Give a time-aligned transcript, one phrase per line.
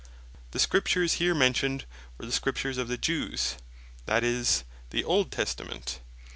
[0.49, 1.85] The Scriptures here mentioned
[2.17, 3.57] were the Scriptures of the Jews,
[4.07, 5.99] that is, the Old Testament.